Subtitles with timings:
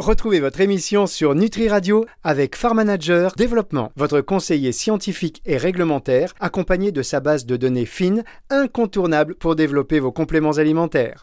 [0.00, 2.82] Retrouvez votre émission sur Nutri Radio avec Farm
[3.36, 9.56] Développement, votre conseiller scientifique et réglementaire, accompagné de sa base de données fines, incontournable pour
[9.56, 11.22] développer vos compléments alimentaires.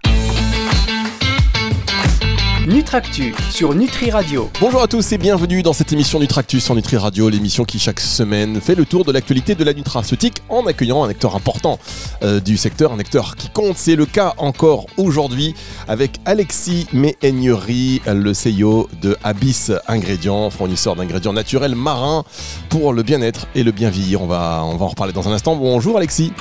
[2.68, 4.50] Nutractu sur Nutri Radio.
[4.60, 8.02] Bonjour à tous et bienvenue dans cette émission Nutractu sur Nutri Radio, l'émission qui chaque
[8.02, 11.80] semaine fait le tour de l'actualité de la nutraceutique en accueillant un acteur important
[12.24, 13.78] euh, du secteur, un acteur qui compte.
[13.78, 15.56] C'est le cas encore aujourd'hui
[15.88, 22.26] avec Alexis Méhaignery, le CEO de Abyss Ingrédients, fournisseur d'ingrédients naturels marins
[22.68, 23.92] pour le bien-être et le bien
[24.28, 25.56] va, on va en reparler dans un instant.
[25.56, 26.34] Bonjour Alexis.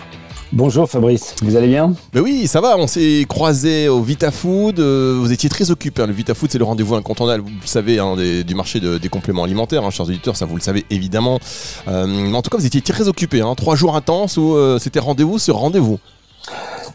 [0.52, 1.92] Bonjour Fabrice, vous allez bien?
[2.12, 6.06] Ben oui, ça va, on s'est croisé au VitaFood, euh, vous étiez très occupé, hein.
[6.06, 9.84] le VitaFood c'est le rendez-vous incontournable, vous le savez, hein, du marché des compléments alimentaires,
[9.84, 11.40] hein, chers auditeurs, ça vous le savez évidemment.
[11.88, 15.40] Euh, en tout cas, vous étiez très occupé, trois jours intenses où euh, c'était rendez-vous
[15.40, 15.98] sur rendez-vous.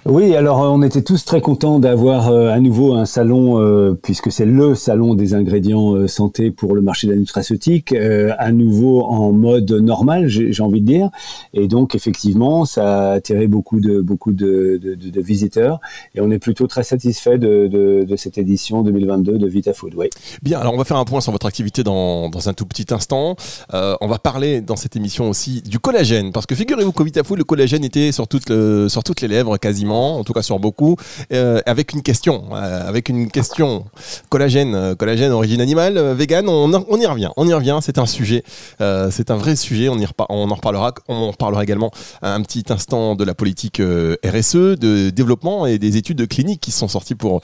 [0.07, 3.93] Oui, alors euh, on était tous très contents d'avoir euh, à nouveau un salon, euh,
[3.93, 9.03] puisque c'est le salon des ingrédients santé pour le marché de la nutraceutique, à nouveau
[9.03, 11.09] en mode normal, j'ai envie de dire.
[11.53, 14.79] Et donc effectivement, ça a attiré beaucoup de beaucoup de,
[15.17, 15.79] visiteurs,
[16.15, 19.93] et on est plutôt très satisfait de, cette édition 2022 de VitaFood.
[19.95, 20.07] Oui.
[20.41, 23.35] Bien, alors on va faire un point sur votre activité dans, un tout petit instant.
[23.71, 27.43] on va parler dans cette émission aussi du collagène, parce que figurez-vous qu'au VitaFood, le
[27.43, 30.95] collagène était sur toutes les lèvres quasiment en tout cas sur beaucoup,
[31.33, 33.85] euh, avec une question, euh, avec une question
[34.29, 38.05] collagène, euh, collagène origine animale, vegan, on, on, y revient, on y revient, c'est un
[38.05, 38.43] sujet,
[38.79, 43.15] c'est un vrai sujet, on, y on en reparlera, on reparlera également un petit instant
[43.15, 43.81] de la politique
[44.25, 47.41] RSE, de développement et des études cliniques qui sont sorties pour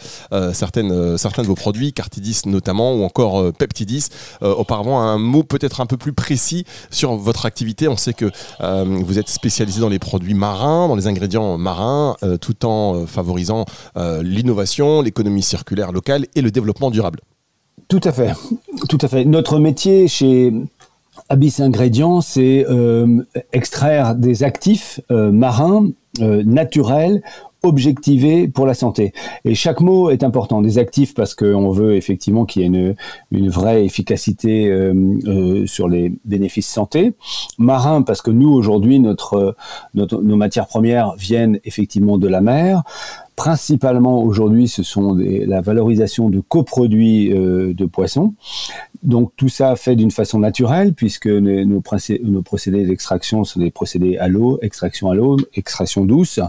[0.54, 4.10] certaines, certains de vos produits, Cartidis notamment, ou encore Peptidis.
[4.42, 7.88] auparavant, un mot peut-être un peu plus précis sur votre activité.
[7.88, 12.66] On sait que vous êtes spécialisé dans les produits marins, dans les ingrédients marins, tout
[12.66, 13.66] en euh, favorisant
[13.98, 17.20] euh, l'innovation, l'économie circulaire locale et le développement durable.
[17.88, 18.34] Tout à fait,
[18.90, 19.26] tout à fait.
[19.26, 20.54] Notre métier chez
[21.30, 25.88] Abyss Ingrédients, c'est euh, extraire des actifs marins
[26.20, 27.22] naturels
[27.64, 29.14] objectivés pour la santé.
[29.46, 30.62] Et chaque mot est important.
[30.62, 32.96] Des actifs parce qu'on veut effectivement qu'il y ait une,
[33.32, 34.72] une vraie efficacité
[35.66, 37.14] sur les bénéfices santé.
[37.58, 39.56] Marin parce que nous aujourd'hui notre,
[39.94, 42.84] notre, nos matières premières viennent effectivement de la mer.
[43.38, 48.34] Principalement aujourd'hui, ce sont la valorisation de coproduits euh, de poissons.
[49.04, 54.28] Donc tout ça fait d'une façon naturelle puisque nos, procédés d'extraction sont des procédés à
[54.28, 56.40] l'eau, extraction à l'eau, extraction douce,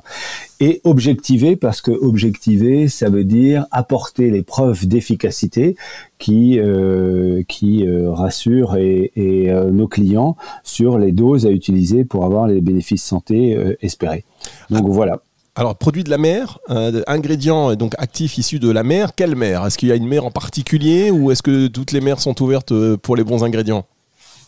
[0.60, 5.76] et objectivé parce que objectiver, ça veut dire apporter les preuves d'efficacité
[6.18, 12.46] qui euh, qui euh, rassurent et, nos clients sur les doses à utiliser pour avoir
[12.46, 14.24] les bénéfices santé espérés.
[14.70, 15.20] Donc voilà.
[15.58, 19.16] Alors, produit de la mer, euh, ingrédients donc actifs issus de la mer.
[19.16, 19.66] Quelle mer?
[19.66, 22.40] Est-ce qu'il y a une mer en particulier ou est-ce que toutes les mers sont
[22.40, 23.84] ouvertes euh, pour les bons ingrédients?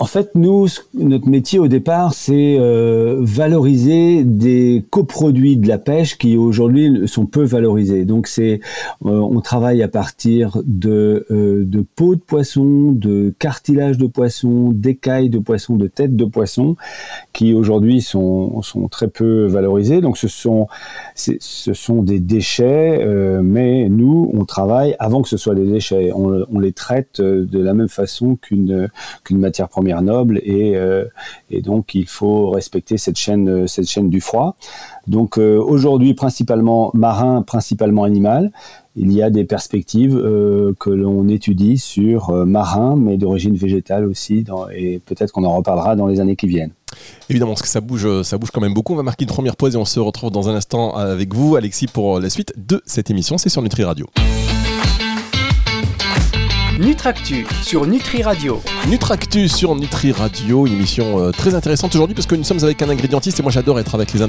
[0.00, 6.16] En fait, nous, notre métier au départ, c'est euh, valoriser des coproduits de la pêche
[6.16, 8.06] qui aujourd'hui sont peu valorisés.
[8.06, 8.60] Donc, c'est,
[9.04, 14.70] euh, on travaille à partir de, euh, de peau de poisson, de cartilage de poisson,
[14.72, 16.76] d'écailles de poisson, de têtes de poisson,
[17.34, 20.00] qui aujourd'hui sont, sont très peu valorisés.
[20.00, 20.66] Donc, ce sont,
[21.14, 23.04] ce sont des déchets,
[23.42, 26.10] mais nous, on travaille avant que ce soit des déchets.
[26.14, 28.88] On, on les traite de la même façon qu'une
[29.24, 31.04] qu'une matière première noble et, euh,
[31.50, 34.56] et donc il faut respecter cette chaîne, cette chaîne du froid.
[35.06, 38.52] Donc euh, aujourd'hui principalement marin, principalement animal.
[38.96, 44.44] Il y a des perspectives euh, que l'on étudie sur marin, mais d'origine végétale aussi,
[44.74, 46.72] et peut-être qu'on en reparlera dans les années qui viennent.
[47.28, 48.92] Évidemment, parce que ça bouge, ça bouge quand même beaucoup.
[48.94, 51.54] On va marquer une première pause et on se retrouve dans un instant avec vous,
[51.54, 53.38] Alexis, pour la suite de cette émission.
[53.38, 54.06] C'est sur Nutri Radio.
[56.80, 58.62] Nutractu sur Nutri Radio.
[58.88, 62.80] Nutractu sur Nutri Radio, une émission euh, très intéressante aujourd'hui parce que nous sommes avec
[62.80, 64.22] un ingrédientiste et moi j'adore être avec les,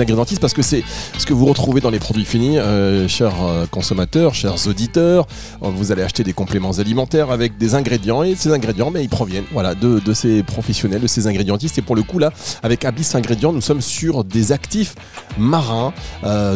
[0.00, 0.82] ingrédientistes parce que c'est
[1.16, 5.28] ce que vous retrouvez dans les produits finis, euh, chers euh, consommateurs, chers auditeurs.
[5.60, 9.46] Vous allez acheter des compléments alimentaires avec des ingrédients et ces ingrédients, mais ils proviennent
[9.52, 11.78] voilà, de, de ces professionnels, de ces ingrédientistes.
[11.78, 12.32] Et pour le coup là,
[12.64, 14.96] avec Abyss Ingrédients, nous sommes sur des actifs
[15.38, 15.92] marins,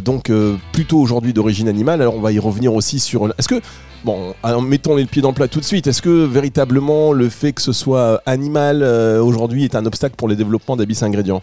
[0.05, 0.33] donc
[0.73, 2.03] plutôt aujourd'hui d'origine animale.
[2.03, 3.29] Alors on va y revenir aussi sur.
[3.39, 3.61] Est-ce que
[4.05, 5.87] Bon, mettons les pieds dans le plat tout de suite.
[5.87, 10.29] Est-ce que véritablement le fait que ce soit animal euh, aujourd'hui est un obstacle pour
[10.29, 11.43] le développement d'Abyss Ingrédients?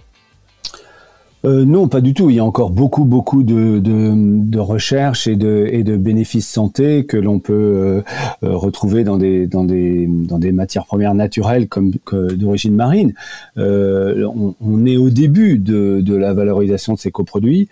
[1.46, 2.30] Euh, non, pas du tout.
[2.30, 7.54] Il y a encore beaucoup, beaucoup de, recherches et de, bénéfices santé que l'on peut
[7.54, 8.02] euh,
[8.44, 9.48] euh, retrouver dans des,
[10.52, 13.14] matières premières naturelles comme d'origine marine.
[13.58, 17.70] On, est au début de, la valorisation de ces coproduits.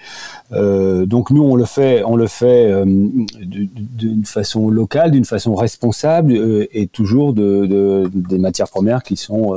[0.51, 6.33] donc nous, on le fait, on le fait d'une façon locale, d'une façon responsable
[6.71, 9.55] et toujours de, des matières premières qui sont,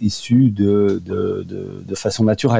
[0.00, 1.00] issues de
[1.94, 2.51] façon naturelle.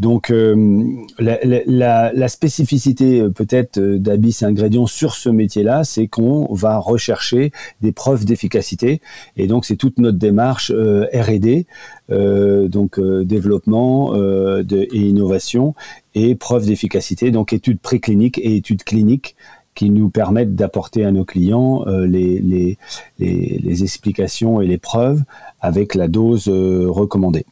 [0.00, 0.82] Donc euh,
[1.18, 7.92] la, spécificité euh, peut-être euh, d'Abyss Ingrédients sur ce métier-là, c'est qu'on va rechercher des
[7.92, 9.02] preuves d'efficacité.
[9.36, 11.66] Et donc c'est toute notre démarche R&D,
[12.08, 15.74] donc développement et innovation
[16.14, 19.36] et preuves d'efficacité, donc études précliniques et études cliniques
[19.74, 22.76] qui nous permettent d'apporter à nos clients les,
[23.18, 25.22] les, explications et les preuves
[25.60, 27.44] avec la dose recommandée.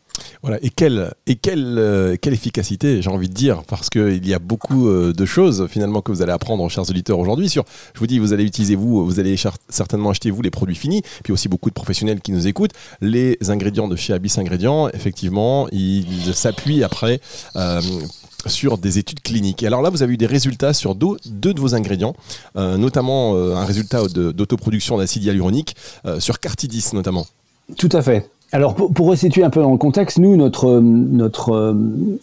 [0.43, 4.35] Voilà, et quelle, et quelle, euh, quelle efficacité, j'ai envie de dire, parce qu'il y
[4.35, 7.49] a beaucoup euh, de choses finalement que vous allez apprendre, chers auditeurs, aujourd'hui.
[7.49, 9.37] Sur, je vous dis, vous allez utiliser vous, vous allez
[9.69, 12.73] certainement acheter vous les produits finis, puis aussi beaucoup de professionnels qui nous écoutent.
[13.01, 17.21] Les ingrédients de chez Abyss Ingrédients, effectivement, ils s'appuient après.
[17.57, 17.81] Euh,
[18.49, 19.63] sur des études cliniques.
[19.63, 22.15] Et alors là, vous avez eu des résultats sur deux, de vos ingrédients,
[22.55, 25.77] notamment un résultat d'autoproduction d'acide hyaluronique
[26.19, 27.27] sur Cartidis notamment.
[27.77, 28.29] Tout à fait.
[28.51, 31.77] Alors pour, pour, resituer un peu dans le contexte, nous notre notre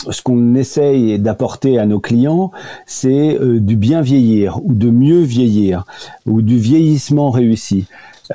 [0.09, 2.51] ce qu'on essaye d'apporter à nos clients,
[2.87, 5.85] c'est euh, du bien vieillir ou de mieux vieillir
[6.25, 7.85] ou du vieillissement réussi.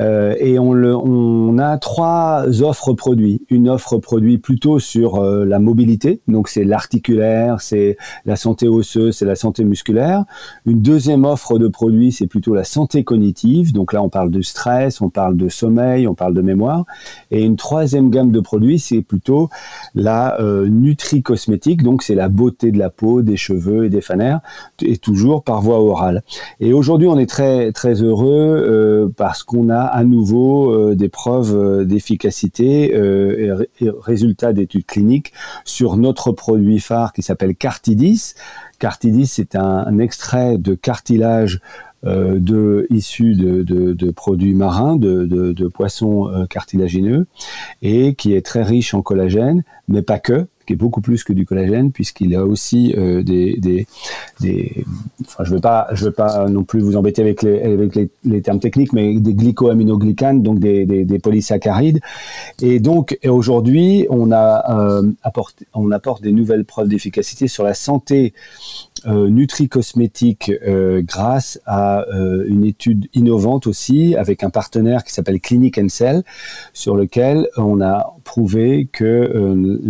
[0.00, 3.42] Euh, et on, le, on a trois offres produits.
[3.50, 9.16] Une offre produit plutôt sur euh, la mobilité, donc c'est l'articulaire, c'est la santé osseuse,
[9.16, 10.24] c'est la santé musculaire.
[10.66, 14.42] Une deuxième offre de produits, c'est plutôt la santé cognitive, donc là on parle de
[14.42, 16.84] stress, on parle de sommeil, on parle de mémoire.
[17.30, 19.48] Et une troisième gamme de produits, c'est plutôt
[19.94, 24.40] la euh, nutri-cosmétique, donc c'est la beauté de la peau, des cheveux et des fanères,
[24.82, 26.22] et toujours par voie orale.
[26.60, 31.54] Et aujourd'hui on est très très heureux parce qu'on a à nouveau euh, des preuves
[31.56, 35.32] euh, d'efficacité euh, et, résultats d'études cliniques
[35.64, 38.34] sur notre produit phare qui s'appelle Cartidis.
[38.78, 41.60] Cartidis, c'est un, extrait de cartilage
[42.02, 47.26] de, issu de, produits marins, de, poissons cartilagineux,
[47.82, 51.46] et qui est très riche en collagène, mais pas que est beaucoup plus que du
[51.46, 53.86] collagène, puisqu'il a aussi euh, des, des,
[54.40, 54.84] des,
[55.22, 57.94] enfin, je vais pas, je vais pas non plus vous embêter avec les, avec
[58.24, 62.00] les, termes techniques, mais des glycoaminoglycanes, donc des, des, des polysaccharides.
[62.62, 65.02] Et donc aujourd'hui, on a euh,
[65.74, 68.32] on apporte des nouvelles preuves d'efficacité sur la santé
[69.06, 75.78] nutri-cosmétique euh, grâce à euh, une étude innovante aussi avec un partenaire qui s'appelle Clinic
[75.90, 76.22] Cell
[76.72, 79.80] sur lequel on a prouvé que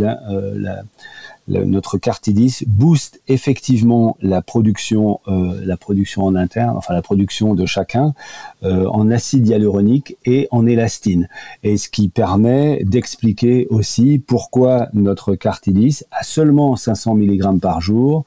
[1.49, 8.15] notre cartidis booste effectivement la production, la production en interne, enfin la production de chacun
[8.63, 11.29] en acide hyaluronique et en élastine.
[11.63, 18.25] Et ce qui permet d'expliquer aussi pourquoi notre cartidis a seulement 500 mg par jour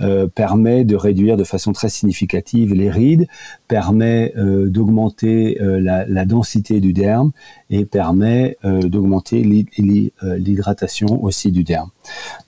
[0.00, 3.26] euh, permet de réduire de façon très significative les rides,
[3.66, 7.32] permet euh, d'augmenter euh, la, la, densité du derme
[7.70, 11.90] et permet d'augmenter l'hydratation aussi du derme.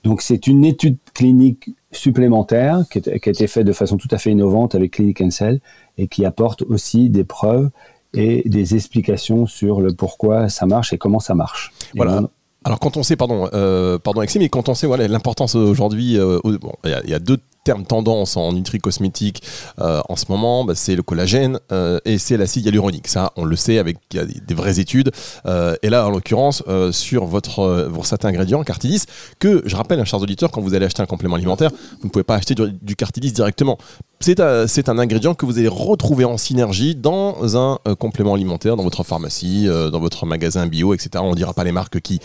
[0.03, 4.17] Donc c'est une étude clinique supplémentaire qui, qui, a été faite de façon tout à
[4.17, 5.59] fait innovante avec Clinic Cell
[5.97, 7.69] et qui apporte aussi des preuves
[8.13, 11.71] et des explications sur le pourquoi ça marche et comment ça marche.
[11.95, 12.29] Voilà.
[12.65, 16.17] Alors quand on sait, pardon, euh, pardon Alexis, mais quand on sait voilà, l'importance aujourd'hui,
[16.17, 16.39] euh,
[16.83, 19.43] il y, a deux termes tendance en nutri-cosmétique
[19.79, 23.07] euh, en ce moment, bah, c'est le collagène euh, et c'est l'acide hyaluronique.
[23.07, 25.11] Ça, on le sait avec des, vraies études.
[25.45, 29.03] Euh, et là, en l'occurrence, sur votre, vos certains ingrédients, Cartidis,
[29.39, 32.09] que je rappelle, un chers auditeurs, quand vous allez acheter un complément alimentaire, vous ne
[32.09, 32.95] pouvez pas acheter du, du
[33.31, 33.77] directement.
[34.21, 39.03] C'est un, ingrédient que vous allez retrouver en synergie dans un complément alimentaire, dans votre
[39.03, 41.09] pharmacie, dans votre magasin bio, etc.
[41.21, 42.19] On ne dira pas les marques qui,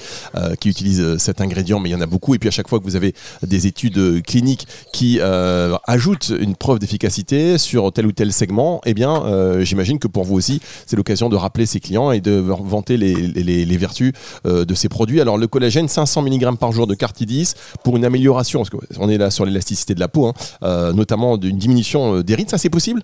[0.61, 2.35] qui utilisent cet ingrédient, mais il y en a beaucoup.
[2.35, 3.15] Et puis à chaque fois que vous avez
[3.47, 8.95] des études cliniques qui euh, ajoute une preuve d'efficacité sur tel ou tel segment, eh
[8.95, 12.33] bien, euh, j'imagine que pour vous aussi, c'est l'occasion de rappeler ses clients et de
[12.33, 14.13] vanter les, vertus
[14.47, 15.21] euh, de ces produits.
[15.21, 19.19] Alors, le collagène, 500 mg par jour de Cartidis pour une amélioration, parce qu'on est
[19.19, 20.33] là sur l'élasticité de la peau,
[20.63, 21.84] hein, notamment d'une diminution
[22.23, 23.03] des rides, ça c'est possible?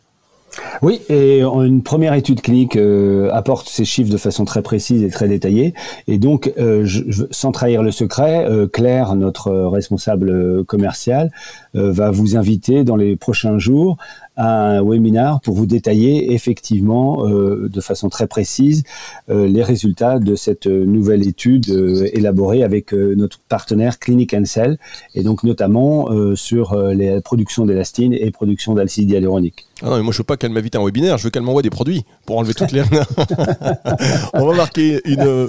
[0.82, 5.08] Oui, et une première étude clinique euh, apporte ces chiffres de façon très précise et
[5.08, 5.74] très détaillée.
[6.08, 6.86] Et donc, euh,
[7.30, 11.30] sans trahir le secret, euh, Claire, notre responsable commercial,
[11.74, 13.96] va vous inviter dans les prochains jours
[14.40, 18.82] un webinar pour vous détailler effectivement de façon très précise
[19.28, 21.68] les résultats de cette nouvelle étude
[22.12, 24.78] élaborée avec notre partenaire Clinic Cell
[25.14, 29.66] et donc notamment sur les productions d'élastine et production d'alcide hyaluronique.
[29.82, 31.42] Ah non, mais moi je veux pas qu'elle m'invite à un webinaire, je veux qu'elle
[31.42, 32.82] m'envoie des produits pour enlever toutes les.
[34.34, 35.48] on va marquer une.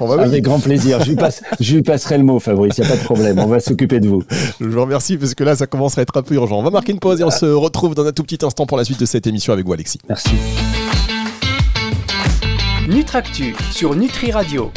[0.00, 1.02] on va Avec grand plaisir.
[1.02, 2.78] Je lui, passe, je lui passerai le mot, Fabrice.
[2.78, 3.38] Il n'y a pas de problème.
[3.40, 4.22] On va s'occuper de vous.
[4.60, 6.58] Je vous remercie parce que là, ça commence à être un peu urgent.
[6.58, 8.76] On va marquer une pause et on se retrouve dans un tout petit instant pour
[8.76, 9.98] la suite de cette émission avec vous, Alexis.
[10.08, 10.34] Merci.
[12.88, 14.70] Nutractu sur Nutri Radio.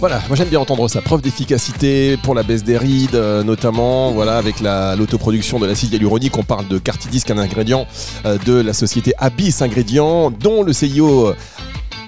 [0.00, 1.02] Voilà, moi j'aime bien entendre ça.
[1.02, 6.38] Preuve d'efficacité pour la baisse des rides, euh, notamment, voilà, avec l'autoproduction de l'acide hyaluronique.
[6.38, 7.86] On parle de Cartidisc, un ingrédient
[8.24, 11.36] euh, de la société Abyss Ingrédients, dont le CIO euh,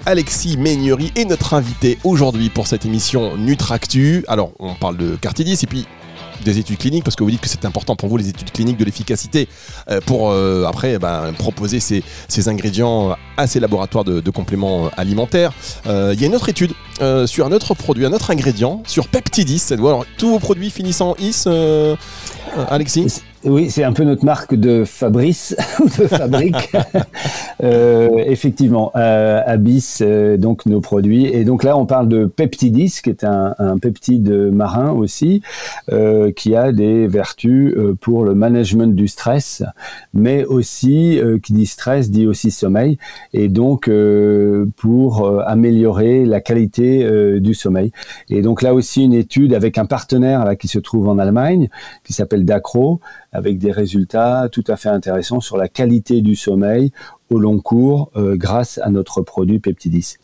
[0.07, 4.25] Alexis Meignery est notre invité aujourd'hui pour cette émission Nutractu.
[4.27, 5.85] Alors, on parle de Cartidis et puis
[6.43, 8.77] des études cliniques parce que vous dites que c'est important pour vous les études cliniques
[8.77, 9.47] de l'efficacité
[9.89, 12.03] euh, pour euh, après ben, proposer ces,
[12.47, 15.53] ingrédients à ces laboratoires de, compléments alimentaires.
[15.85, 16.73] Euh, il y a une autre étude
[17.25, 19.61] sur un autre produit, un autre ingrédient, sur Peptidis.
[19.71, 21.45] Alors, tous vos produits finissent en is,
[22.69, 26.71] Alexis oui, c'est un peu notre marque de Fabrice ou de fabrique.
[27.63, 31.25] euh, effectivement, euh, Abyss, euh, donc nos produits.
[31.25, 35.41] Et donc là, on parle de Peptidis, qui est un, un peptide marin aussi,
[35.91, 39.61] euh, qui a des vertus euh, pour le management du stress,
[40.13, 42.97] mais aussi, euh, qui dit stress, dit aussi sommeil,
[43.33, 43.89] et donc
[44.77, 47.91] pour améliorer la qualité du sommeil.
[48.29, 51.69] Et donc là aussi, une étude avec un partenaire là, qui se trouve en Allemagne,
[52.03, 52.99] qui s'appelle Dacro,
[53.31, 56.91] avec des résultats tout à fait intéressants sur la qualité du sommeil
[57.33, 60.17] au long cours euh, grâce à notre produit Peptidis.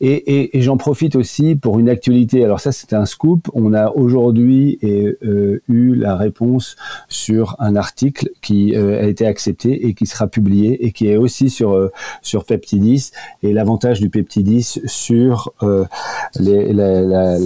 [0.00, 2.44] Et, j'en profite aussi pour une actualité.
[2.44, 3.48] Alors ça, c'est un scoop.
[3.54, 6.76] On a aujourd'hui euh, eu la réponse
[7.08, 11.16] sur un article qui euh, a été accepté et qui sera publié et qui est
[11.16, 11.90] aussi sur
[12.20, 17.38] sur Peptidis et l'avantage du Peptidis sur la,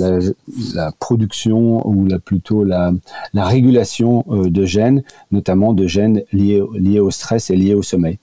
[0.99, 2.93] production ou la, plutôt la,
[3.35, 8.19] la régulation de gènes, notamment de gènes liés, liés au stress et liés au sommeil.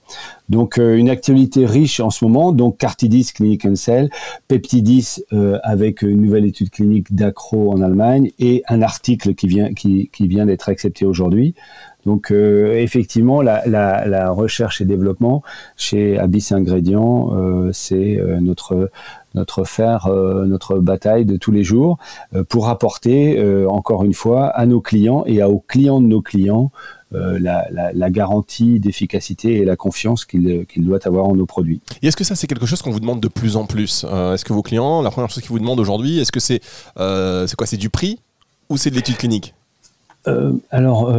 [0.48, 4.10] Donc euh, une actualité riche en ce moment, donc Cartidis Clinic Cell,
[4.48, 9.72] Peptidis euh, avec une nouvelle étude clinique d'Acro en Allemagne et un article qui vient,
[9.72, 11.54] qui, qui vient d'être accepté aujourd'hui.
[12.06, 15.42] Donc euh, effectivement, la, la, la, recherche et développement
[15.76, 17.32] chez Abyss Ingrédients,
[17.72, 18.90] c'est notre
[19.34, 20.08] notre fer,
[20.46, 21.98] notre bataille de tous les jours
[22.48, 26.70] pour apporter encore une fois à nos clients et aux clients de nos clients
[27.14, 31.80] euh, la, garantie d'efficacité et la confiance qu'il doit avoir en nos produits.
[32.02, 34.34] Et est-ce que ça, c'est quelque chose qu'on vous demande de plus en plus euh,
[34.34, 36.60] Est-ce que vos clients, la première chose qu'ils vous demandent aujourd'hui, est-ce que c'est
[36.98, 38.20] euh, c'est quoi C'est du prix
[38.68, 39.54] ou c'est de l'étude clinique?
[40.70, 41.14] Alors,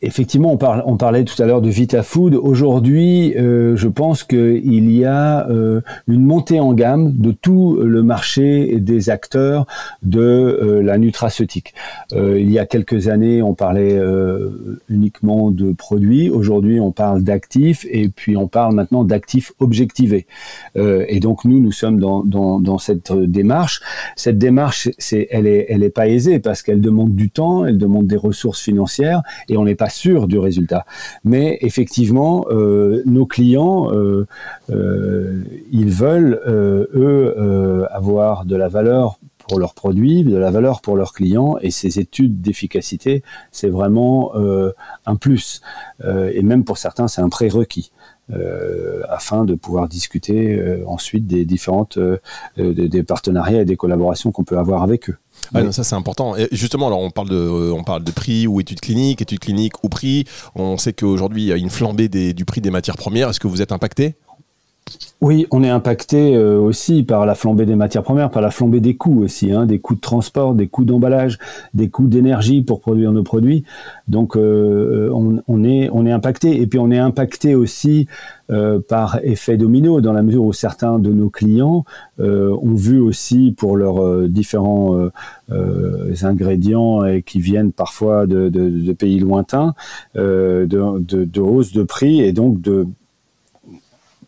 [0.00, 2.34] Effectivement, on, parlait tout à l'heure de VitaFood.
[2.34, 8.04] Aujourd'hui, euh, je pense qu'il y a euh, une montée en gamme de tout le
[8.04, 9.66] marché des acteurs
[10.04, 11.74] de euh, la nutraceutique.
[12.12, 13.98] il y a quelques années, on parlait
[14.88, 16.30] uniquement de produits.
[16.30, 20.26] Aujourd'hui, on parle d'actifs et puis on parle maintenant d'actifs objectivés.
[20.76, 23.80] et donc nous, nous sommes dans, cette démarche.
[24.14, 24.88] Cette démarche,
[25.30, 28.60] elle est, elle est pas aisée parce qu'elle demande du temps, elle demande des ressources
[28.60, 30.84] financières et on est pas sûr du résultat.
[31.24, 34.26] Mais effectivement, euh, nos clients, euh,
[34.70, 40.96] euh, ils veulent, eux, avoir de la valeur pour leurs produits, de la valeur pour
[40.96, 44.32] leurs clients, et ces études d'efficacité, c'est vraiment
[45.04, 45.60] un plus.
[46.04, 47.90] et même pour certains, c'est un prérequis.
[49.08, 51.98] afin de pouvoir discuter ensuite des différentes
[52.56, 55.16] des partenariats et des collaborations qu'on peut avoir avec eux.
[55.54, 56.36] Ah non, ça c'est important.
[56.36, 59.40] Et justement, alors on parle de, euh, on parle de prix ou études cliniques, études
[59.40, 60.24] cliniques ou prix.
[60.54, 63.28] On sait qu'aujourd'hui il y a une flambée du prix des matières premières.
[63.28, 64.14] Est-ce que vous êtes impacté?
[65.22, 68.80] Oui, on est impacté euh, aussi par la flambée des matières premières, par la flambée
[68.80, 71.38] des coûts aussi, hein, des coûts de transport, des coûts d'emballage,
[71.74, 73.64] des coûts d'énergie pour produire nos produits.
[74.08, 78.08] Donc euh, on, est on est impacté et puis on est impacté aussi
[78.50, 81.84] euh, par effet domino dans la mesure où certains de nos clients
[82.18, 85.08] ont vu aussi pour leurs différents
[86.22, 89.74] ingrédients qui viennent parfois de, de pays lointains
[90.14, 92.86] de, de, hausse de prix et donc de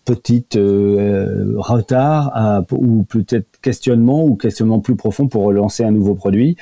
[0.04, 6.56] petite euh, retard ou peut-être questionnement ou questionnement plus profond pour relancer un nouveau produit.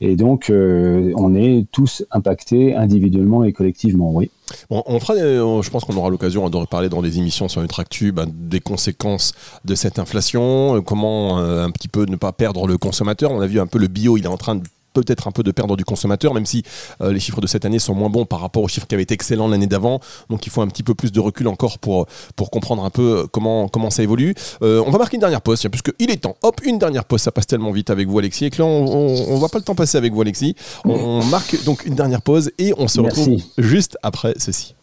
[0.00, 4.30] Et donc, euh, on est tous impactés individuellement et collectivement, oui.
[4.70, 8.26] On fera, je pense qu'on aura l'occasion de reparler dans les émissions sur Nutractu ben,
[8.32, 9.34] des conséquences
[9.66, 13.30] de cette inflation, euh, comment un petit peu ne pas perdre le consommateur.
[13.30, 14.62] On a vu un peu le bio, il est en train de
[15.02, 16.62] peut-être un peu de perdre du consommateur, même si
[17.00, 19.14] les chiffres de cette année sont moins bons par rapport aux chiffres qui avaient été
[19.14, 20.00] excellents l'année d'avant.
[20.30, 23.26] Donc il faut un petit peu plus de recul encore pour, pour comprendre un peu
[23.32, 24.34] comment, comment ça évolue.
[24.60, 26.36] on va marquer une dernière pause, puisque il est temps.
[26.42, 29.32] Hop, une dernière pause, ça passe tellement vite avec vous Alexis, et que là on,
[29.32, 30.54] on, voit pas le temps passer avec vous Alexis.
[30.84, 34.74] On, marque donc une dernière pause et on se retrouve juste après ceci.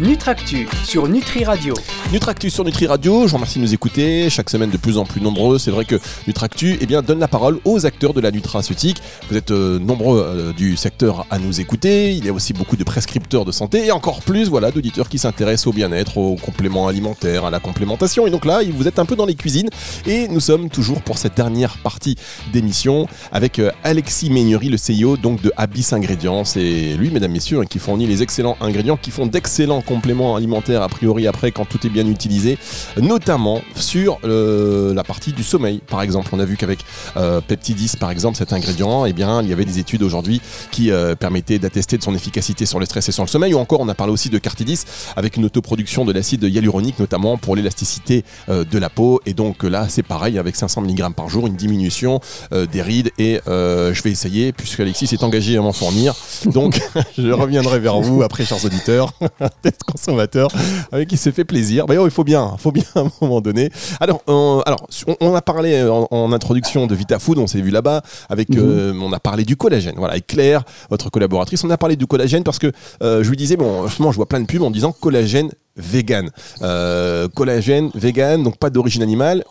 [0.00, 1.74] Nutractu sur Nutri Radio.
[2.12, 5.04] Nutractu sur Nutri Radio, je vous remercie de nous écouter, chaque semaine de plus en
[5.04, 5.58] plus nombreux.
[5.58, 5.96] C'est vrai que
[6.28, 9.02] Nutractu eh bien, donne la parole aux acteurs de la nutraceutique.
[9.28, 12.76] Vous êtes euh, nombreux euh, du secteur à nous écouter, il y a aussi beaucoup
[12.76, 16.86] de prescripteurs de santé et encore plus voilà, d'auditeurs qui s'intéressent au bien-être, aux compléments
[16.86, 18.24] alimentaires, à la complémentation.
[18.24, 19.68] Et donc là, vous êtes un peu dans les cuisines
[20.06, 22.14] et nous sommes toujours pour cette dernière partie
[22.52, 26.44] d'émission avec euh, Alexis Meignery, le CEO donc de Abyss Ingrédients.
[26.44, 30.88] C'est lui, mesdames, messieurs, qui fournit les excellents ingrédients, qui font d'excellents compléments alimentaires a
[30.88, 32.58] priori après quand tout est bien utilisé,
[33.00, 35.78] notamment sur euh, la partie du sommeil.
[35.78, 36.80] Par exemple, on a vu qu'avec
[37.16, 40.90] euh, Peptidis, par exemple, cet ingrédient, eh bien, il y avait des études aujourd'hui qui
[40.90, 43.54] euh, permettaient d'attester de son efficacité sur le stress et sur le sommeil.
[43.54, 44.82] Ou encore, on a parlé aussi de Cartidis
[45.16, 49.22] avec une autoproduction de l'acide hyaluronique, notamment pour l'élasticité de la peau.
[49.24, 52.20] Et donc là, c'est pareil, avec 500 mg par jour, une diminution
[52.52, 53.10] des rides.
[53.18, 56.14] Et je vais essayer, puisque Alexis s'est engagé à m'en fournir.
[56.46, 56.80] Donc,
[57.18, 59.12] je reviendrai vers vous après, chers auditeurs.
[59.86, 60.50] consommateur
[60.92, 61.86] avec qui s'est fait plaisir.
[61.86, 63.70] Bah, il faut bien, faut bien à un moment donné.
[64.00, 64.86] Alors, on, alors,
[65.20, 68.58] on, a parlé en, introduction de VitaFood, on s'est vu là-bas, avec, mhm.
[68.60, 69.94] euh, on a parlé du collagène.
[69.96, 73.36] Voilà, avec Claire, votre collaboratrice, on a parlé du collagène parce que euh, je lui
[73.36, 76.30] disais, bon, justement, je vois plein de pubs en disant collagène vegan.
[76.62, 79.44] Euh, collagène vegan, donc pas d'origine animale.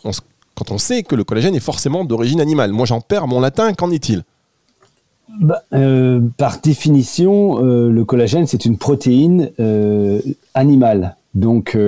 [0.54, 2.72] quand on sait que le collagène est forcément d'origine animale.
[2.72, 4.24] Moi, j'en perds mon latin, qu'en est-il?
[5.40, 10.20] Bah, euh, par définition, euh, le collagène, c'est une protéine euh,
[10.54, 11.16] animale.
[11.34, 11.78] Donc,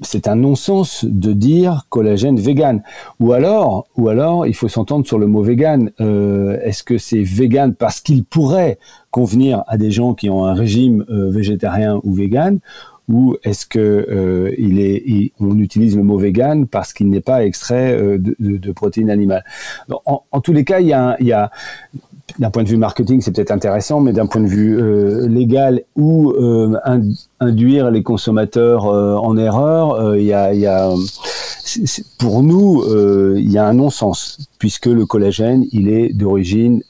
[0.00, 2.82] c'est un non-sens de dire collagène vegan.
[3.20, 5.90] Ou alors, ou alors, il faut s'entendre sur le mot vegan.
[6.00, 8.78] Est-ce que c'est vegan parce qu'il pourrait
[9.12, 12.58] convenir à des gens qui ont un régime végétarien ou vegan
[13.08, 17.96] ou est-ce que il est, on utilise le mot vegan parce qu'il n'est pas extrait
[17.96, 19.44] de, de, protéines animales?
[20.06, 21.50] En, en, tous les cas, il y a, il y a
[22.38, 25.82] d'un point de vue marketing, c'est peut-être intéressant, mais d'un point de vue euh, légal
[25.96, 26.76] ou euh,
[27.40, 30.90] induire les consommateurs euh, en erreur, il y a, y a
[32.18, 32.84] pour nous,
[33.36, 36.80] il y a un non-sens puisque le collagène, il est d'origine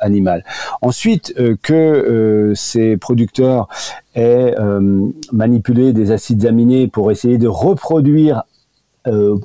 [0.00, 0.42] animale.
[0.80, 3.68] Ensuite, que ces producteurs
[4.14, 4.54] aient
[5.32, 8.42] manipulé des acides aminés pour essayer de reproduire
[9.06, 9.38] euh,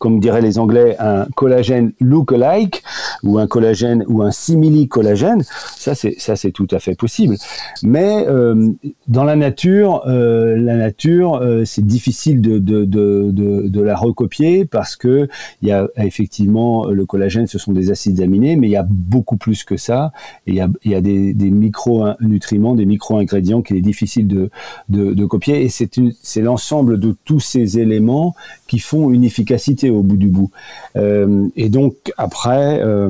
[0.00, 2.82] comme diraient les Anglais, un collagène look-alike
[3.22, 5.42] ou un collagène ou un simili-collagène,
[5.76, 7.36] ça c'est ça c'est tout à fait possible.
[7.82, 8.68] Mais euh,
[9.08, 13.30] dans la nature, euh, la nature, euh, c'est difficile de de, de,
[13.68, 15.28] de, la recopier parce que
[15.60, 18.86] il y a effectivement le collagène, ce sont des acides aminés, mais il y a
[18.88, 20.12] beaucoup plus que ça.
[20.46, 24.50] Il y a, il y a des, des micro-nutriments, des micro-ingrédients qu'il est difficile de,
[24.88, 25.62] de, copier.
[25.62, 25.90] Et c'est
[26.22, 28.34] c'est l'ensemble de tous ces éléments
[28.68, 30.50] qui font une efficacité au bout du bout.
[30.96, 33.08] Euh, et donc après, euh,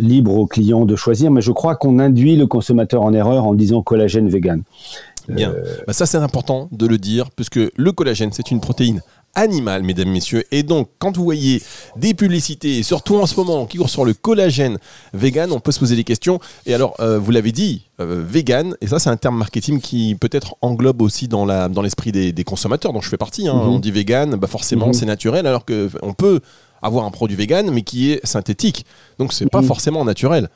[0.00, 3.54] libre au client de choisir, mais je crois qu'on induit le consommateur en erreur en
[3.54, 4.62] disant collagène vegan.
[5.28, 5.54] Bien,
[5.86, 9.00] bah, ça c'est important de le dire, puisque le collagène c'est une protéine
[9.34, 10.44] animal, mesdames, messieurs.
[10.50, 11.62] Et donc, quand vous voyez
[11.96, 14.78] des publicités, surtout en ce moment, qui courent sur le collagène
[15.14, 16.40] vegan, on peut se poser des questions.
[16.66, 20.16] Et alors, euh, vous l'avez dit, euh, vegan, et ça, c'est un terme marketing qui
[20.16, 23.48] peut-être englobe aussi dans la dans l'esprit des, consommateurs, dont je fais partie.
[23.48, 23.54] Hein.
[23.54, 23.68] Mhm.
[23.68, 24.94] On dit vegan, bah forcément, mhm.
[24.94, 26.40] c'est naturel, alors qu'on peut
[26.82, 28.86] avoir un produit vegan, mais qui est synthétique.
[29.18, 29.66] Donc, c'est pas mhm.
[29.66, 30.48] forcément naturel.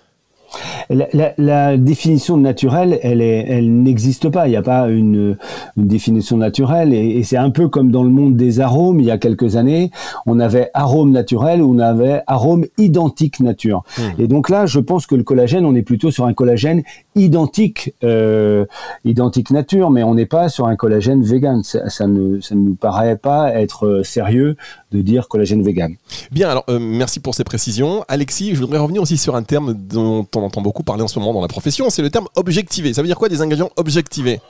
[0.91, 4.47] La, définition de naturel, elle, elle n'existe pas.
[4.47, 5.37] Il n'y a pas une,
[5.77, 6.93] définition naturelle.
[6.93, 9.91] Et, c'est un peu comme dans le monde des arômes, il y a quelques années,
[10.27, 13.83] on avait arôme naturel ou on avait arôme identique nature.
[13.99, 14.03] Mmh.
[14.23, 16.83] Et donc là, je pense que le collagène, on est plutôt sur un collagène
[17.17, 18.67] identique, euh,
[19.05, 21.63] identique nature, mais on n'est pas sur un collagène vegan.
[21.63, 24.57] Ça, ne, ça ne nous paraît pas être euh, sérieux
[24.95, 25.97] de dire collagène vegan.
[26.31, 28.05] Bien, alors euh, merci pour ces précisions.
[28.09, 31.19] Alexis, je voudrais revenir aussi sur un terme dont on entend beaucoup parler en ce
[31.19, 32.95] moment dans la profession, c'est le terme objectivé.
[32.95, 34.41] Ça veut dire quoi des ingrédients objectivés?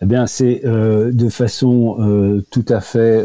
[0.00, 3.24] Eh bien, c'est euh, de façon tout à fait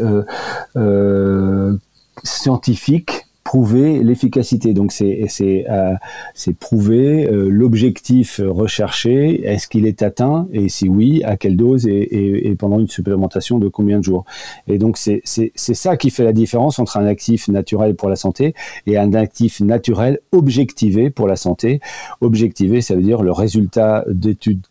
[2.24, 4.74] scientifique prouver l'efficacité.
[4.74, 5.94] Donc c'est c'est euh,
[6.34, 9.42] c'est prouver euh, l'objectif recherché.
[9.42, 10.46] Est-ce qu'il est atteint?
[10.52, 11.86] Et si oui, à quelle dose?
[11.86, 14.26] Et, et, pendant une supplémentation de combien de jours?
[14.66, 18.10] Et donc c'est c'est c'est ça qui fait la différence entre un actif naturel pour
[18.10, 18.52] la santé
[18.86, 21.80] et un actif naturel objectivé pour la santé.
[22.20, 24.66] Objectivé, ça veut dire le résultat d'études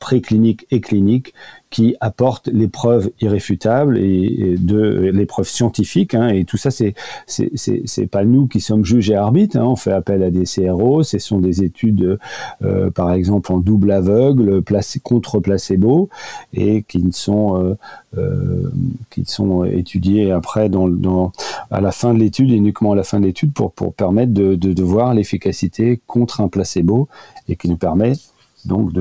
[0.00, 1.34] précliniques et cliniques
[1.70, 6.14] qui apportent les preuves irréfutables et, de les preuves scientifiques.
[6.14, 6.94] Hein, et tout ça, c'est
[7.26, 9.56] c'est pas nous qui sommes juges et arbitres.
[9.56, 11.04] Hein, on fait appel à des CRO.
[11.04, 12.18] Ce sont des études,
[12.64, 14.62] euh, par exemple en double aveugle,
[15.04, 16.08] contre placebo,
[16.52, 17.74] et qui ne sont euh,
[18.18, 18.70] euh,
[19.10, 21.30] qui sont étudiées après dans, dans
[21.70, 24.56] à la fin de l'étude, uniquement à la fin de l'étude, pour pour permettre de,
[24.56, 27.08] de, de voir l'efficacité contre un placebo
[27.48, 28.14] et qui nous permet
[28.64, 28.92] donc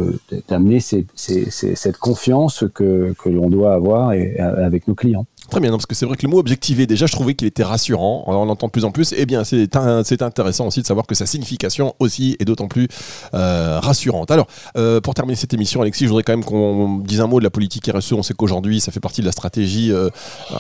[0.48, 5.26] d'amener cette confiance que, que l'on doit avoir avec nos clients.
[5.49, 7.63] Très bien, parce que c'est vrai que le mot objectivé, déjà, je trouvais qu'il était
[7.63, 8.23] rassurant.
[8.28, 9.15] On l'entend de plus en plus.
[9.17, 12.88] Eh bien, c'est intéressant aussi de savoir que sa signification aussi est d'autant plus
[13.34, 14.30] euh, rassurante.
[14.30, 14.45] Alors,
[14.78, 17.43] euh, pour terminer cette émission, Alexis, je voudrais quand même qu'on dise un mot de
[17.43, 18.13] la politique RSE.
[18.13, 20.10] On sait qu'aujourd'hui, ça fait partie de la stratégie euh,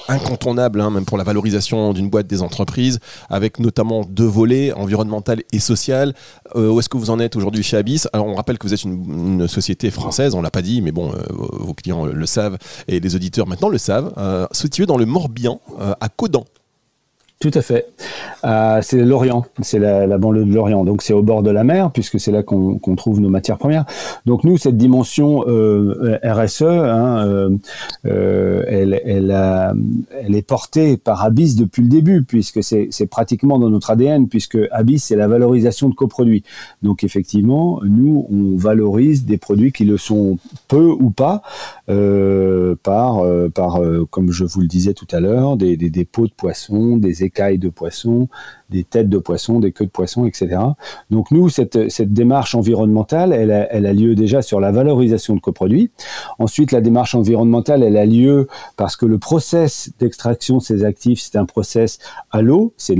[0.07, 5.43] incontournable, hein, même pour la valorisation d'une boîte des entreprises, avec notamment deux volets, environnemental
[5.51, 6.15] et social.
[6.55, 8.83] où est-ce que vous en êtes aujourd'hui chez Abyss Alors, on rappelle que vous êtes
[8.83, 13.15] une, société française, on l'a pas dit, mais bon, vos clients le savent et les
[13.15, 14.13] auditeurs maintenant le savent
[14.85, 16.45] dans le Morbihan, euh, à Codan.
[17.39, 17.87] Tout à fait.
[18.43, 20.83] Euh, c'est l'Orient, c'est la, banlieue de l'Orient.
[20.83, 23.85] Donc c'est au bord de la mer, puisque c'est là qu'on trouve nos matières premières.
[24.25, 27.49] Donc nous, cette dimension euh, RSE, hein,
[28.03, 34.27] elle, elle, est portée par Abyss depuis le début, puisque c'est pratiquement dans notre ADN,
[34.27, 36.43] puisque Abyss, c'est la valorisation de coproduits.
[36.83, 41.41] Donc effectivement, nous, on valorise des produits qui le sont peu ou pas,
[41.89, 43.23] euh, par,
[43.53, 46.97] par comme je vous le disais tout à l'heure, des, des, des pots de poisson,
[46.97, 48.29] des écailles de poisson,
[48.69, 50.57] des têtes de poisson, des queues de poisson, etc.
[51.09, 55.35] Donc nous, cette, cette démarche environnementale, elle a, elle a, lieu déjà sur la valorisation
[55.35, 55.91] de coproduits.
[56.37, 61.19] Ensuite, la démarche environnementale, elle a lieu parce que le process d'extraction de ces actifs,
[61.19, 61.99] c'est un process
[62.31, 62.95] à l'eau, c'est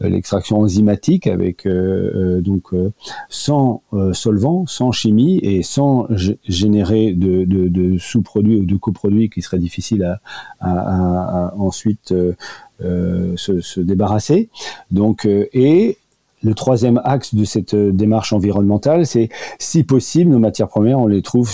[0.00, 2.92] l'extraction enzymatique avec euh, euh, donc euh,
[3.28, 6.06] sans solvant, sans chimie et sans
[6.46, 10.20] générer de, de, de sous-produits ou de coproduits qui seraient difficiles à,
[10.60, 12.34] à, à ensuite euh,
[12.80, 14.48] se, se, débarrasser.
[14.90, 15.98] Donc, euh, et
[16.44, 21.06] le troisième axe de cette euh, démarche environnementale, c'est si possible, nos matières premières, on
[21.06, 21.50] les trouve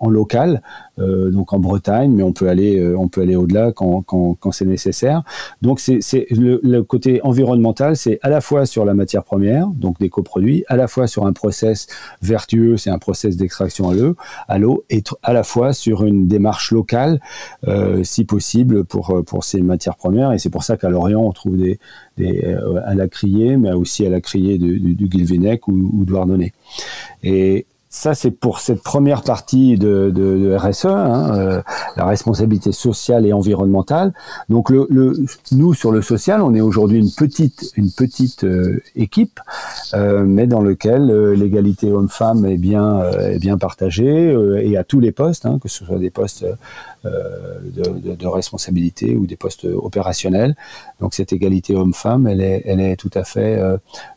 [0.00, 3.72] en local, euh, donc en Bretagne, mais on peut aller, euh, on peut aller au-delà
[3.72, 5.22] quand, quand, c'est nécessaire.
[5.62, 6.00] Donc c'est
[6.30, 10.64] le, le, côté environnemental, c'est à la fois sur la matière première, donc des coproduits,
[10.68, 11.86] à la fois sur un process
[12.20, 13.90] vertueux, c'est un process d'extraction
[14.48, 17.20] à l'eau, et à la fois sur une démarche locale,
[17.66, 20.32] euh, si possible pour pour ces matières premières.
[20.32, 21.78] Et c'est pour ça qu'à Lorient, on trouve des,
[22.18, 26.52] des à la criée, mais aussi à la criée du, Guilvinec ou, ou de Douarnenez.
[27.22, 31.62] Et ça, c'est pour cette première partie de, RSE, hein, euh,
[31.98, 34.14] la responsabilité sociale et environnementale.
[34.48, 39.40] Donc, nous sur le social, on est aujourd'hui une petite, euh, équipe,
[39.92, 43.02] euh, mais dans lequel l'égalité homme-femme est bien,
[43.60, 46.46] partagée et à tous les postes, hein, que ce soit des postes
[47.04, 50.56] de, responsabilité ou des postes opérationnels.
[51.00, 53.60] Donc, cette égalité homme-femme, elle est, tout à fait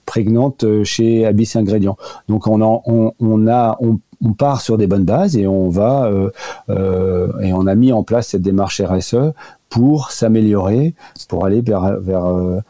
[0.05, 1.97] prégnante chez Abyss Ingrédients.
[2.29, 3.99] Donc on, on, on a on,
[4.37, 6.31] part sur des bonnes bases et on va euh,
[6.69, 9.33] euh, et on a mis en place cette démarche RSE
[9.69, 10.95] pour s'améliorer,
[11.27, 12.61] pour aller vers, vers euh,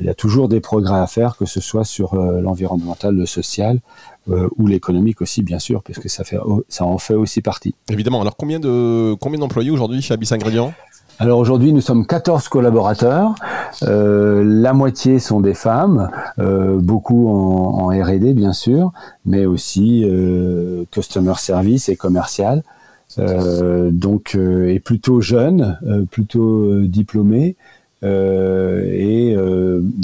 [0.00, 3.80] il y a toujours des progrès à faire, que ce soit sur l'environnemental, le social,
[4.28, 7.74] ou l'économique aussi, bien sûr, puisque ça, fait, ça en fait aussi partie.
[7.90, 8.20] Évidemment.
[8.20, 10.72] Alors, combien de combien d'employés aujourd'hui chez Abyss Ingrédients?
[11.22, 13.36] Alors aujourd'hui, nous sommes 14 collaborateurs.
[13.84, 18.90] Euh, la moitié sont des femmes, euh, beaucoup en, R&D bien sûr,
[19.24, 22.64] mais aussi euh, customer service et commercial.
[23.16, 27.54] Donc, et plutôt jeunes, euh, plutôt diplômés.
[28.02, 29.36] et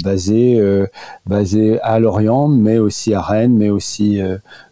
[0.05, 0.41] basé
[1.25, 4.21] basé à Lorient, mais aussi à Rennes, mais aussi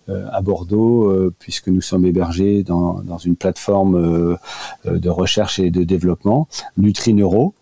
[0.10, 4.38] à Bordeaux, euh, puisque nous sommes hébergés dans, une plateforme euh,
[4.86, 7.54] de recherche et de développement, Nutrineuro.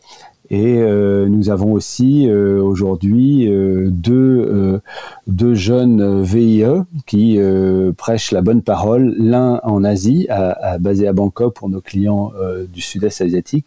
[0.52, 4.80] Et euh, nous avons aussi euh, aujourd'hui euh, deux,
[5.26, 6.66] deux jeunes VIE
[7.08, 7.40] qui
[7.98, 10.28] prêchent la bonne parole, l'un en Asie,
[10.80, 12.32] basé à Bangkok pour nos clients
[12.72, 13.66] du sud-est asiatique,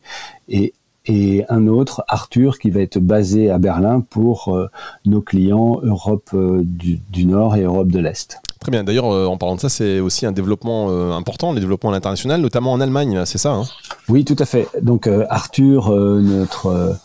[1.09, 4.69] et un autre, Arthur, qui va être basé à Berlin pour euh,
[5.07, 8.41] nos clients Europe euh, du, Nord et Europe de l'Est.
[8.61, 8.85] Très bien.
[8.85, 12.73] D'ailleurs, euh, en parlant de ça, c'est aussi un développement important, le développement international, notamment
[12.73, 13.64] en Allemagne, c'est ça hein?
[14.09, 14.68] Oui, tout à fait.
[14.83, 16.97] Donc Arthur, notre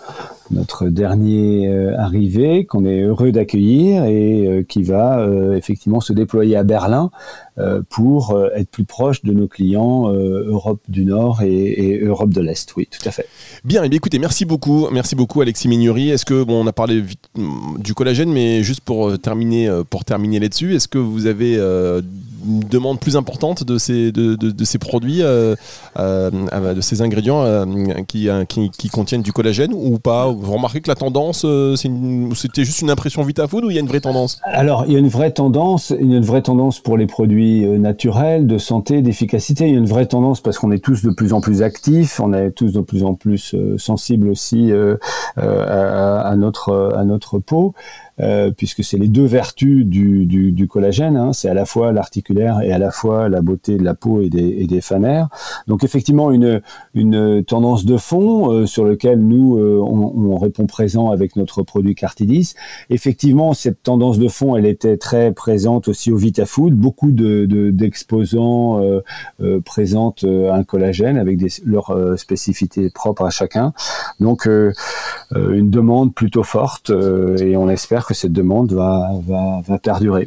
[0.52, 7.12] notre dernier arrivé, qu'on est heureux d'accueillir et qui va effectivement se déployer à Berlin
[7.90, 12.74] pour être plus proche de nos clients Europe du Nord et, Europe de l'Est.
[12.76, 13.28] Oui, tout à fait.
[13.64, 16.10] Bien, et eh écoutez, merci beaucoup, merci beaucoup Alexis Mignuri.
[16.10, 17.04] Est-ce que bon, on a parlé
[17.80, 21.58] du collagène, mais juste pour terminer, pour terminer là-dessus, est-ce que vous avez
[22.46, 25.56] une demande plus importante de ces, de, de, ces produits, euh,
[25.98, 27.66] euh, de ces ingrédients euh,
[28.08, 30.28] qui, qui, qui, contiennent du collagène ou pas?
[30.28, 31.46] Vous remarquez que la tendance,
[32.36, 34.40] c'était juste une impression Vitafood ou il y a une vraie tendance?
[34.44, 37.08] Alors, il y a une vraie tendance, il y a une vraie tendance pour les
[37.08, 37.43] produits
[37.78, 39.68] naturels, de santé, d'efficacité.
[39.68, 42.20] Il y a une vraie tendance parce qu'on est tous de plus en plus actifs,
[42.20, 44.72] on est tous de plus en plus sensibles aussi
[46.36, 47.74] notre, à notre peau.
[48.20, 51.34] Euh, puisque c'est les deux vertus du, collagène, hein.
[51.34, 54.30] c'est à la fois l'articulaire et à la fois la beauté de la peau et
[54.30, 55.30] des, et.
[55.68, 56.62] Donc effectivement une,
[57.48, 61.96] tendance de fond euh, sur lequel nous euh, on, on, répond présent avec notre produit
[61.96, 62.54] Cartidis.
[62.90, 68.80] Effectivement cette tendance de fond elle était très présente aussi au VitaFood, beaucoup de, d'exposants
[69.40, 73.74] de, présentent un collagène avec des, leurs spécificités propres à chacun.
[74.20, 74.48] Donc
[75.36, 80.26] une demande plutôt forte et on espère que cette demande va, va, perdurer.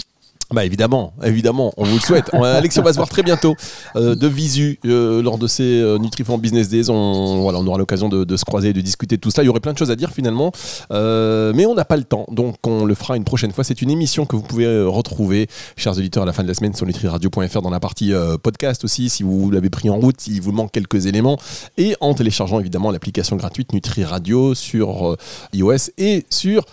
[0.55, 2.33] Bah évidemment, évidemment, on vous le souhaite.
[2.33, 3.57] Alexis, on va se voir très bientôt
[3.97, 5.99] euh, de visu euh, lors de ces euh,
[6.39, 6.89] Business Days.
[6.89, 9.43] On, voilà, on aura l'occasion de, se croiser, de discuter de tout ça.
[9.43, 10.53] Il y aurait plein de choses à dire finalement,
[10.91, 13.65] mais on n'a pas le temps, donc on le fera une prochaine fois.
[13.65, 16.75] C'est une émission que vous pouvez retrouver, chers auditeurs, à la fin de la semaine
[16.75, 20.53] sur nutriradio.fr dans la partie podcast aussi, si vous l'avez pris en route, il vous
[20.53, 21.39] manque quelques éléments,
[21.77, 25.17] et en téléchargeant évidemment l'application gratuite Nutri Radio sur
[25.53, 26.65] iOS et sur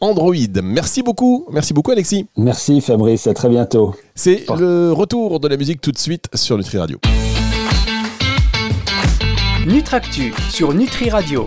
[0.00, 0.34] Android.
[0.62, 2.26] Merci beaucoup, merci beaucoup Alexis.
[2.36, 3.94] Merci Fabrice, à très bientôt.
[4.14, 6.98] C'est le retour de la musique tout de suite sur Nutri Radio.
[9.66, 11.38] Nutractu sur Nutri Radio.